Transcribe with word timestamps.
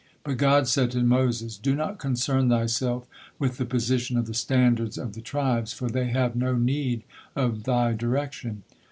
But 0.23 0.37
God 0.37 0.67
said 0.67 0.89
to 0.93 1.03
Moses: 1.03 1.57
"Do 1.59 1.75
not 1.75 1.99
concern 1.99 2.49
thyself 2.49 3.05
with 3.37 3.57
the 3.57 3.67
position 3.67 4.17
of 4.17 4.25
the 4.25 4.33
standards 4.33 4.97
of 4.97 5.13
the 5.13 5.21
tribes, 5.21 5.73
for 5.73 5.89
they 5.89 6.07
have 6.07 6.35
no 6.35 6.55
need 6.55 7.03
of 7.35 7.65
thy 7.65 7.93
direction. 7.93 8.63